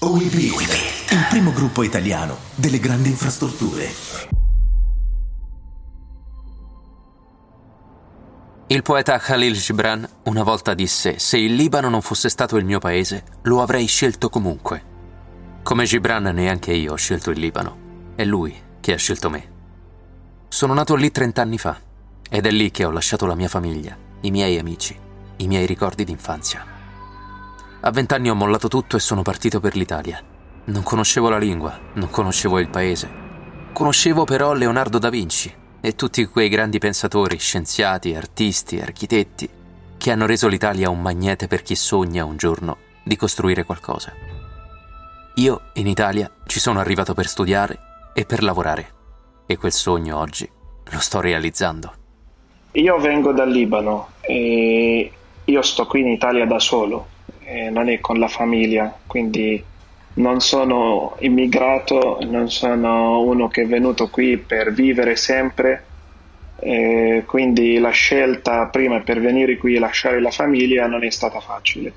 OIV, 0.00 0.36
il 1.10 1.26
primo 1.28 1.50
gruppo 1.50 1.82
italiano 1.82 2.36
delle 2.54 2.78
grandi 2.78 3.08
infrastrutture. 3.08 3.90
Il 8.68 8.82
poeta 8.82 9.18
Khalil 9.18 9.58
Gibran 9.58 10.08
una 10.26 10.44
volta 10.44 10.74
disse: 10.74 11.18
Se 11.18 11.36
il 11.36 11.56
Libano 11.56 11.88
non 11.88 12.00
fosse 12.00 12.28
stato 12.28 12.56
il 12.58 12.64
mio 12.64 12.78
paese, 12.78 13.24
lo 13.42 13.60
avrei 13.60 13.88
scelto 13.88 14.28
comunque. 14.28 14.84
Come 15.64 15.84
Gibran, 15.84 16.26
neanche 16.32 16.72
io 16.72 16.92
ho 16.92 16.96
scelto 16.96 17.32
il 17.32 17.40
Libano. 17.40 18.12
È 18.14 18.24
lui 18.24 18.54
che 18.78 18.92
ha 18.92 18.98
scelto 18.98 19.28
me. 19.30 19.50
Sono 20.46 20.74
nato 20.74 20.94
lì 20.94 21.10
trent'anni 21.10 21.58
fa 21.58 21.76
ed 22.30 22.46
è 22.46 22.50
lì 22.52 22.70
che 22.70 22.84
ho 22.84 22.92
lasciato 22.92 23.26
la 23.26 23.34
mia 23.34 23.48
famiglia, 23.48 23.96
i 24.20 24.30
miei 24.30 24.58
amici, 24.58 24.96
i 25.38 25.48
miei 25.48 25.66
ricordi 25.66 26.04
d'infanzia. 26.04 26.77
A 27.80 27.92
vent'anni 27.92 28.28
ho 28.28 28.34
mollato 28.34 28.66
tutto 28.66 28.96
e 28.96 29.00
sono 29.00 29.22
partito 29.22 29.60
per 29.60 29.76
l'Italia. 29.76 30.20
Non 30.64 30.82
conoscevo 30.82 31.28
la 31.28 31.38
lingua, 31.38 31.78
non 31.92 32.10
conoscevo 32.10 32.58
il 32.58 32.68
paese. 32.68 33.08
Conoscevo 33.72 34.24
però 34.24 34.52
Leonardo 34.52 34.98
da 34.98 35.10
Vinci 35.10 35.54
e 35.80 35.94
tutti 35.94 36.26
quei 36.26 36.48
grandi 36.48 36.78
pensatori, 36.78 37.38
scienziati, 37.38 38.16
artisti, 38.16 38.80
architetti, 38.80 39.48
che 39.96 40.10
hanno 40.10 40.26
reso 40.26 40.48
l'Italia 40.48 40.90
un 40.90 41.00
magnete 41.00 41.46
per 41.46 41.62
chi 41.62 41.76
sogna 41.76 42.24
un 42.24 42.36
giorno 42.36 42.78
di 43.04 43.14
costruire 43.14 43.62
qualcosa. 43.62 44.12
Io 45.36 45.60
in 45.74 45.86
Italia 45.86 46.28
ci 46.46 46.58
sono 46.58 46.80
arrivato 46.80 47.14
per 47.14 47.28
studiare 47.28 47.78
e 48.12 48.24
per 48.24 48.42
lavorare 48.42 48.92
e 49.46 49.56
quel 49.56 49.72
sogno 49.72 50.18
oggi 50.18 50.50
lo 50.90 50.98
sto 50.98 51.20
realizzando. 51.20 51.92
Io 52.72 52.98
vengo 52.98 53.32
dal 53.32 53.48
Libano 53.48 54.08
e 54.20 55.12
io 55.44 55.62
sto 55.62 55.86
qui 55.86 56.00
in 56.00 56.08
Italia 56.08 56.44
da 56.44 56.58
solo 56.58 57.16
eh, 57.50 57.70
non 57.70 57.88
è 57.88 57.98
con 58.00 58.18
la 58.18 58.28
famiglia, 58.28 58.94
quindi 59.06 59.62
non 60.14 60.40
sono 60.40 61.16
immigrato, 61.20 62.18
non 62.22 62.50
sono 62.50 63.22
uno 63.22 63.48
che 63.48 63.62
è 63.62 63.66
venuto 63.66 64.08
qui 64.08 64.36
per 64.36 64.72
vivere 64.72 65.16
sempre, 65.16 65.84
eh, 66.60 67.22
quindi 67.26 67.78
la 67.78 67.90
scelta 67.90 68.66
prima 68.66 69.00
per 69.00 69.20
venire 69.20 69.56
qui 69.56 69.76
e 69.76 69.78
lasciare 69.78 70.20
la 70.20 70.30
famiglia 70.30 70.86
non 70.86 71.04
è 71.04 71.10
stata 71.10 71.40
facile. 71.40 71.92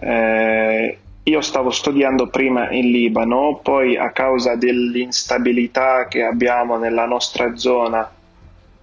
Eh, 0.00 0.98
io 1.22 1.40
stavo 1.40 1.70
studiando 1.70 2.28
prima 2.28 2.70
in 2.70 2.90
Libano, 2.90 3.60
poi 3.62 3.96
a 3.96 4.10
causa 4.10 4.56
dell'instabilità 4.56 6.08
che 6.08 6.22
abbiamo 6.24 6.78
nella 6.78 7.06
nostra 7.06 7.56
zona 7.56 8.10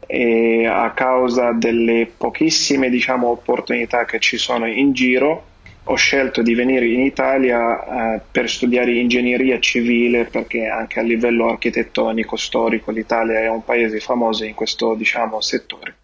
e 0.08 0.66
a 0.66 0.92
causa 0.92 1.52
delle 1.52 2.10
pochissime 2.16 2.90
diciamo, 2.90 3.28
opportunità 3.28 4.06
che 4.06 4.20
ci 4.20 4.38
sono 4.38 4.66
in 4.68 4.94
giro, 4.94 5.50
ho 5.92 5.95
scelto 5.95 6.42
di 6.42 6.53
venire 6.53 6.86
in 6.86 7.02
Italia 7.02 8.16
eh, 8.16 8.22
per 8.31 8.50
studiare 8.50 8.94
ingegneria 8.94 9.59
civile 9.59 10.23
perché 10.23 10.67
anche 10.67 11.00
a 11.00 11.03
livello 11.03 11.50
architettonico, 11.50 12.38
storico, 12.38 12.92
l'Italia 12.92 13.39
è 13.39 13.50
un 13.50 13.64
paese 13.64 14.00
famoso 14.00 14.45
in 14.45 14.53
questo 14.53 14.94
diciamo, 14.95 15.42
settore. 15.42 15.95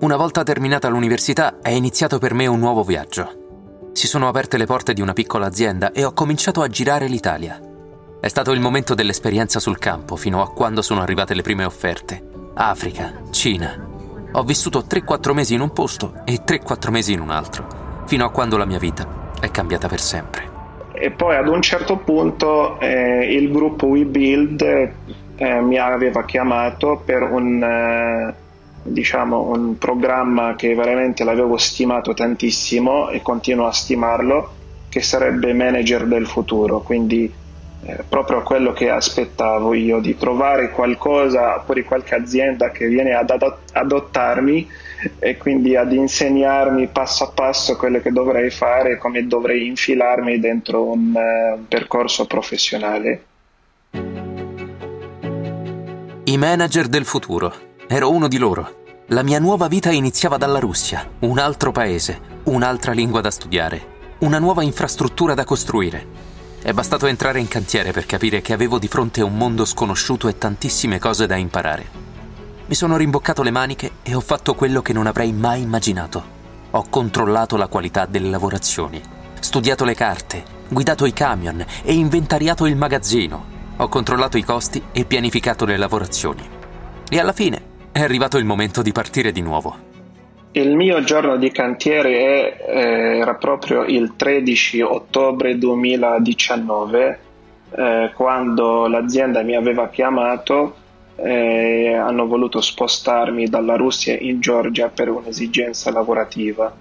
Una 0.00 0.16
volta 0.16 0.42
terminata 0.42 0.88
l'università 0.88 1.60
è 1.60 1.70
iniziato 1.70 2.18
per 2.18 2.34
me 2.34 2.46
un 2.46 2.58
nuovo 2.58 2.82
viaggio. 2.82 3.90
Si 3.92 4.08
sono 4.08 4.28
aperte 4.28 4.56
le 4.56 4.66
porte 4.66 4.94
di 4.94 5.00
una 5.00 5.12
piccola 5.12 5.46
azienda 5.46 5.92
e 5.92 6.04
ho 6.04 6.12
cominciato 6.12 6.62
a 6.62 6.68
girare 6.68 7.06
l'Italia. 7.06 7.60
È 8.20 8.28
stato 8.28 8.50
il 8.50 8.60
momento 8.60 8.94
dell'esperienza 8.94 9.60
sul 9.60 9.78
campo 9.78 10.16
fino 10.16 10.42
a 10.42 10.52
quando 10.52 10.82
sono 10.82 11.02
arrivate 11.02 11.34
le 11.34 11.42
prime 11.42 11.64
offerte. 11.64 12.20
Africa, 12.54 13.22
Cina. 13.30 13.86
Ho 14.32 14.42
vissuto 14.42 14.84
3-4 14.88 15.32
mesi 15.32 15.54
in 15.54 15.60
un 15.60 15.72
posto 15.72 16.22
e 16.24 16.42
3-4 16.44 16.90
mesi 16.90 17.12
in 17.12 17.20
un 17.20 17.30
altro 17.30 17.86
fino 18.08 18.24
a 18.24 18.30
quando 18.30 18.56
la 18.56 18.64
mia 18.64 18.78
vita 18.78 19.06
è 19.38 19.50
cambiata 19.50 19.86
per 19.86 20.00
sempre. 20.00 20.56
E 20.92 21.10
poi 21.10 21.36
ad 21.36 21.46
un 21.46 21.60
certo 21.60 21.98
punto 21.98 22.80
eh, 22.80 23.34
il 23.34 23.52
gruppo 23.52 23.84
WeBuild 23.84 24.92
eh, 25.36 25.60
mi 25.60 25.76
aveva 25.76 26.24
chiamato 26.24 27.02
per 27.04 27.22
un, 27.22 27.62
eh, 27.62 28.34
diciamo, 28.82 29.50
un 29.50 29.76
programma 29.76 30.54
che 30.56 30.74
veramente 30.74 31.22
l'avevo 31.22 31.58
stimato 31.58 32.14
tantissimo 32.14 33.10
e 33.10 33.20
continuo 33.20 33.66
a 33.66 33.72
stimarlo, 33.72 34.52
che 34.88 35.02
sarebbe 35.02 35.52
Manager 35.52 36.06
del 36.06 36.26
futuro, 36.26 36.80
quindi 36.80 37.30
eh, 37.82 38.04
proprio 38.08 38.42
quello 38.42 38.72
che 38.72 38.88
aspettavo 38.88 39.74
io, 39.74 40.00
di 40.00 40.16
trovare 40.16 40.70
qualcosa, 40.70 41.56
oppure 41.56 41.84
qualche 41.84 42.14
azienda 42.14 42.70
che 42.70 42.86
viene 42.86 43.12
ad 43.12 43.30
adottarmi 43.72 44.86
e 45.18 45.36
quindi 45.36 45.76
ad 45.76 45.92
insegnarmi 45.92 46.88
passo 46.88 47.24
a 47.24 47.30
passo 47.30 47.76
quello 47.76 48.00
che 48.00 48.10
dovrei 48.10 48.50
fare, 48.50 48.98
come 48.98 49.26
dovrei 49.26 49.66
infilarmi 49.66 50.38
dentro 50.38 50.90
un 50.90 51.14
uh, 51.14 51.66
percorso 51.66 52.26
professionale. 52.26 53.24
I 56.24 56.36
manager 56.36 56.88
del 56.88 57.04
futuro. 57.04 57.54
Ero 57.86 58.10
uno 58.10 58.28
di 58.28 58.36
loro. 58.36 58.76
La 59.06 59.22
mia 59.22 59.38
nuova 59.38 59.68
vita 59.68 59.90
iniziava 59.90 60.36
dalla 60.36 60.58
Russia, 60.58 61.08
un 61.20 61.38
altro 61.38 61.72
paese, 61.72 62.20
un'altra 62.44 62.92
lingua 62.92 63.22
da 63.22 63.30
studiare, 63.30 63.80
una 64.18 64.38
nuova 64.38 64.62
infrastruttura 64.62 65.32
da 65.32 65.44
costruire. 65.44 66.26
È 66.60 66.72
bastato 66.72 67.06
entrare 67.06 67.40
in 67.40 67.48
cantiere 67.48 67.92
per 67.92 68.04
capire 68.04 68.42
che 68.42 68.52
avevo 68.52 68.78
di 68.78 68.88
fronte 68.88 69.22
un 69.22 69.34
mondo 69.34 69.64
sconosciuto 69.64 70.28
e 70.28 70.36
tantissime 70.36 70.98
cose 70.98 71.26
da 71.26 71.36
imparare. 71.36 72.07
Mi 72.68 72.74
sono 72.74 72.98
rimboccato 72.98 73.42
le 73.42 73.50
maniche 73.50 73.92
e 74.02 74.14
ho 74.14 74.20
fatto 74.20 74.54
quello 74.54 74.82
che 74.82 74.92
non 74.92 75.06
avrei 75.06 75.32
mai 75.32 75.62
immaginato. 75.62 76.22
Ho 76.72 76.84
controllato 76.90 77.56
la 77.56 77.66
qualità 77.66 78.04
delle 78.04 78.28
lavorazioni, 78.28 79.00
studiato 79.40 79.86
le 79.86 79.94
carte, 79.94 80.44
guidato 80.68 81.06
i 81.06 81.14
camion 81.14 81.64
e 81.82 81.94
inventariato 81.94 82.66
il 82.66 82.76
magazzino. 82.76 83.44
Ho 83.78 83.88
controllato 83.88 84.36
i 84.36 84.44
costi 84.44 84.82
e 84.92 85.06
pianificato 85.06 85.64
le 85.64 85.78
lavorazioni. 85.78 86.46
E 87.08 87.18
alla 87.18 87.32
fine 87.32 87.62
è 87.90 88.02
arrivato 88.02 88.36
il 88.36 88.44
momento 88.44 88.82
di 88.82 88.92
partire 88.92 89.32
di 89.32 89.40
nuovo. 89.40 89.74
Il 90.52 90.76
mio 90.76 91.02
giorno 91.02 91.38
di 91.38 91.50
cantiere 91.50 92.18
è, 92.18 92.66
eh, 92.68 93.18
era 93.20 93.36
proprio 93.36 93.84
il 93.84 94.12
13 94.14 94.82
ottobre 94.82 95.56
2019, 95.56 97.18
eh, 97.70 98.10
quando 98.14 98.86
l'azienda 98.88 99.40
mi 99.40 99.56
aveva 99.56 99.88
chiamato 99.88 100.86
eh, 101.20 101.94
hanno 101.94 102.26
voluto 102.26 102.60
spostarmi 102.60 103.48
dalla 103.48 103.76
Russia 103.76 104.16
in 104.18 104.40
Georgia 104.40 104.88
per 104.88 105.08
un'esigenza 105.08 105.90
lavorativa. 105.90 106.72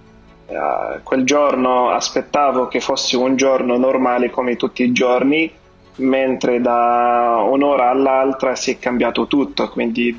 Eh, 0.47 0.99
quel 1.03 1.23
giorno 1.23 1.89
aspettavo 1.89 2.67
che 2.67 2.79
fosse 2.79 3.17
un 3.17 3.35
giorno 3.35 3.77
normale 3.77 4.29
come 4.29 4.55
tutti 4.55 4.83
i 4.83 4.91
giorni, 4.91 5.51
mentre 5.97 6.61
da 6.61 7.43
un'ora 7.49 7.89
all'altra 7.89 8.55
si 8.55 8.71
è 8.71 8.77
cambiato 8.77 9.25
tutto, 9.25 9.69
quindi 9.69 10.15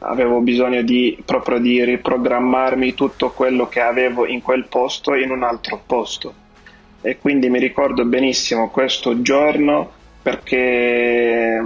avevo 0.00 0.40
bisogno 0.40 0.82
di, 0.82 1.20
proprio 1.24 1.58
di 1.58 1.82
riprogrammarmi 1.82 2.92
tutto 2.92 3.30
quello 3.30 3.68
che 3.68 3.80
avevo 3.80 4.26
in 4.26 4.42
quel 4.42 4.66
posto 4.68 5.14
in 5.14 5.30
un 5.30 5.42
altro 5.42 5.80
posto. 5.84 6.46
E 7.00 7.18
quindi 7.18 7.48
mi 7.48 7.58
ricordo 7.58 8.04
benissimo 8.04 8.68
questo 8.70 9.22
giorno 9.22 9.90
perché 10.20 11.64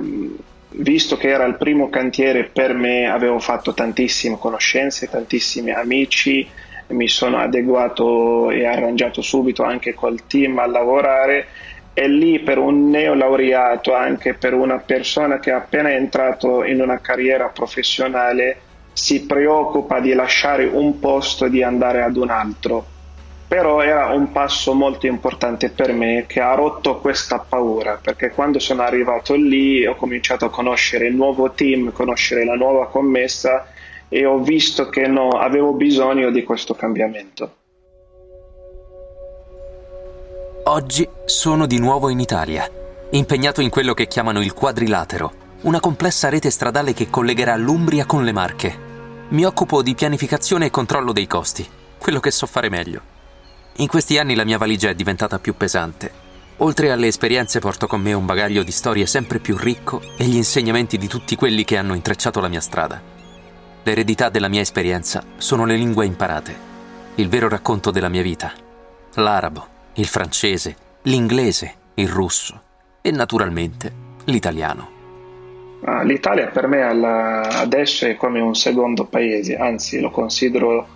visto 0.75 1.17
che 1.17 1.29
era 1.29 1.45
il 1.45 1.57
primo 1.57 1.89
cantiere 1.89 2.45
per 2.45 2.75
me 2.75 3.11
avevo 3.11 3.39
fatto 3.39 3.75
tantissime 3.75 4.39
conoscenze, 4.39 5.09
tantissimi 5.09 5.71
amici, 5.71 6.49
mi 6.89 7.09
sono 7.09 7.39
adeguato 7.39 8.51
e 8.51 8.67
arrangiato 8.67 9.23
subito 9.23 9.63
anche 9.63 9.95
col 9.95 10.27
team 10.27 10.59
a 10.59 10.67
lavorare. 10.67 11.47
E 11.95 12.09
lì 12.09 12.39
per 12.41 12.57
un 12.57 12.89
neolaureato, 12.89 13.95
anche 13.95 14.33
per 14.33 14.55
una 14.55 14.79
persona 14.79 15.39
che 15.39 15.51
è 15.51 15.55
appena 15.55 15.93
entrato 15.93 16.65
in 16.65 16.81
una 16.81 16.99
carriera 17.01 17.49
professionale, 17.49 18.57
si 18.95 19.27
preoccupa 19.27 20.01
di 20.01 20.15
lasciare 20.15 20.65
un 20.65 20.99
posto 20.99 21.47
e 21.47 21.51
di 21.51 21.63
andare 21.63 22.03
ad 22.03 22.17
un 22.17 22.31
altro 22.31 22.87
però 23.53 23.83
era 23.83 24.07
un 24.15 24.33
passo 24.33 24.73
molto 24.73 25.07
importante 25.07 25.69
per 25.69 25.93
me 25.93 26.25
che 26.27 26.41
ha 26.41 26.55
rotto 26.55 27.01
questa 27.01 27.39
paura 27.39 27.99
perché 28.03 28.31
quando 28.31 28.59
sono 28.59 28.81
arrivato 28.81 29.35
lì 29.35 29.85
ho 29.85 29.95
cominciato 29.95 30.47
a 30.47 30.49
conoscere 30.49 31.09
il 31.09 31.15
nuovo 31.15 31.51
team, 31.51 31.93
conoscere 31.93 32.47
la 32.47 32.55
nuova 32.55 32.89
commessa 32.89 33.67
e 34.09 34.25
ho 34.25 34.39
visto 34.39 34.89
che 34.89 35.07
no, 35.07 35.29
avevo 35.33 35.75
bisogno 35.75 36.31
di 36.31 36.43
questo 36.45 36.73
cambiamento. 36.73 37.57
Oggi 40.65 41.07
sono 41.27 41.67
di 41.67 41.79
nuovo 41.79 42.09
in 42.09 42.21
Italia, 42.21 42.67
impegnato 43.11 43.61
in 43.61 43.69
quello 43.69 43.93
che 43.93 44.07
chiamano 44.07 44.41
il 44.41 44.55
quadrilatero, 44.55 45.33
una 45.65 45.79
complessa 45.79 46.31
rete 46.31 46.49
stradale 46.49 46.95
che 46.95 47.11
collegherà 47.11 47.57
l'Umbria 47.57 48.07
con 48.07 48.25
le 48.25 48.33
Marche. 48.33 48.79
Mi 49.29 49.45
occupo 49.45 49.83
di 49.83 49.95
pianificazione 49.95 50.65
e 50.65 50.71
controllo 50.71 51.13
dei 51.13 51.27
costi, 51.27 51.69
quello 51.99 52.19
che 52.19 52.31
so 52.31 52.47
fare 52.47 52.71
meglio. 52.71 53.12
In 53.77 53.87
questi 53.87 54.19
anni 54.19 54.35
la 54.35 54.45
mia 54.45 54.59
valigia 54.59 54.91
è 54.91 54.95
diventata 54.95 55.39
più 55.39 55.57
pesante. 55.57 56.21
Oltre 56.59 56.91
alle 56.91 57.07
esperienze 57.07 57.59
porto 57.59 57.87
con 57.87 58.03
me 58.03 58.13
un 58.13 58.27
bagaglio 58.27 58.63
di 58.63 58.71
storie 58.71 59.07
sempre 59.07 59.39
più 59.39 59.57
ricco 59.57 60.03
e 60.19 60.25
gli 60.25 60.37
insegnamenti 60.37 60.99
di 60.99 61.09
tutti 61.09 61.37
quelli 61.37 61.65
che 61.65 61.79
hanno 61.79 61.95
intrecciato 61.95 62.41
la 62.41 62.49
mia 62.49 62.61
strada. 62.61 63.01
L'eredità 63.83 64.29
della 64.29 64.49
mia 64.49 64.61
esperienza 64.61 65.25
sono 65.39 65.65
le 65.65 65.75
lingue 65.75 66.07
imparate, 66.07 66.55
il 67.17 67.29
vero 67.29 67.49
racconto 67.49 67.91
della 67.91 68.11
mia 68.11 68.23
vita, 68.23 68.53
l'arabo, 69.15 69.67
il 69.95 70.07
francese, 70.07 70.77
l'inglese, 71.03 71.75
il 71.95 72.09
russo 72.09 72.63
e 73.01 73.11
naturalmente 73.11 73.93
l'italiano. 74.25 74.91
L'Italia 76.05 76.47
per 76.49 76.69
me 76.69 76.83
adesso 76.83 78.07
è 78.07 78.15
come 78.15 78.39
un 78.39 78.55
secondo 78.55 79.07
paese, 79.07 79.57
anzi 79.57 79.99
lo 79.99 80.11
considero 80.11 80.87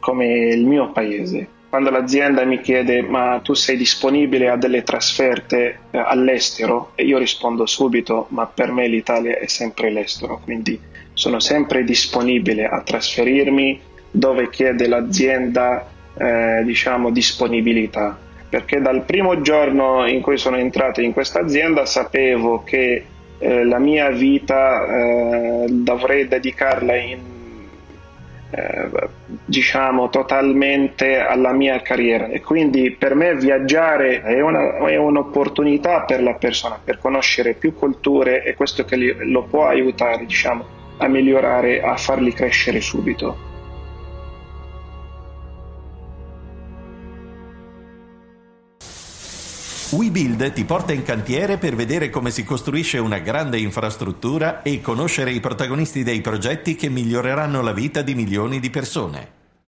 come 0.00 0.48
il 0.48 0.66
mio 0.66 0.90
paese. 0.90 1.60
Quando 1.72 1.88
l'azienda 1.88 2.44
mi 2.44 2.60
chiede 2.60 3.00
ma 3.00 3.40
tu 3.42 3.54
sei 3.54 3.78
disponibile 3.78 4.50
a 4.50 4.56
delle 4.56 4.82
trasferte 4.82 5.78
eh, 5.90 5.96
all'estero? 5.96 6.92
E 6.94 7.04
io 7.04 7.16
rispondo 7.16 7.64
subito 7.64 8.26
ma 8.28 8.44
per 8.44 8.70
me 8.70 8.86
l'Italia 8.88 9.38
è 9.38 9.46
sempre 9.46 9.90
l'estero, 9.90 10.42
quindi 10.44 10.78
sono 11.14 11.40
sempre 11.40 11.82
disponibile 11.82 12.66
a 12.66 12.82
trasferirmi 12.82 13.80
dove 14.10 14.50
chiede 14.50 14.86
l'azienda 14.86 15.88
eh, 16.14 16.60
diciamo 16.62 17.10
disponibilità. 17.10 18.18
Perché 18.50 18.82
dal 18.82 19.04
primo 19.06 19.40
giorno 19.40 20.06
in 20.06 20.20
cui 20.20 20.36
sono 20.36 20.58
entrato 20.58 21.00
in 21.00 21.14
questa 21.14 21.40
azienda 21.40 21.86
sapevo 21.86 22.64
che 22.64 23.04
eh, 23.38 23.64
la 23.64 23.78
mia 23.78 24.10
vita 24.10 24.84
eh, 24.84 25.66
dovrei 25.70 26.28
dedicarla 26.28 26.96
in, 26.96 27.31
eh, 28.54 29.08
diciamo 29.46 30.10
totalmente 30.10 31.18
alla 31.18 31.52
mia 31.52 31.80
carriera. 31.80 32.26
E 32.26 32.40
quindi 32.40 32.90
per 32.90 33.14
me 33.14 33.34
viaggiare 33.34 34.22
è, 34.22 34.40
una, 34.40 34.76
è, 34.86 34.96
un'opportunità 34.96 36.02
per 36.02 36.22
la 36.22 36.34
persona 36.34 36.78
per 36.82 36.98
conoscere 36.98 37.54
più 37.54 37.74
culture 37.74 38.44
e 38.44 38.54
questo 38.54 38.84
che 38.84 38.96
li, 38.96 39.30
lo 39.30 39.44
può 39.44 39.66
aiutare 39.66 40.26
diciamo 40.26 40.80
a 40.98 41.08
migliorare 41.08 41.82
a 41.82 41.96
farli 41.96 42.32
crescere 42.32 42.80
subito 42.80 43.50
WeBuild 49.92 50.54
ti 50.54 50.64
porta 50.64 50.94
in 50.94 51.02
cantiere 51.02 51.58
per 51.58 51.74
vedere 51.74 52.08
come 52.08 52.30
si 52.30 52.44
costruisce 52.44 52.96
una 52.96 53.18
grande 53.18 53.58
infrastruttura 53.58 54.62
e 54.62 54.80
conoscere 54.80 55.32
i 55.32 55.40
protagonisti 55.40 56.02
dei 56.02 56.22
progetti 56.22 56.76
che 56.76 56.88
miglioreranno 56.88 57.60
la 57.60 57.74
vita 57.74 58.00
di 58.00 58.14
milioni 58.14 58.58
di 58.58 58.70
persone. 58.70 59.41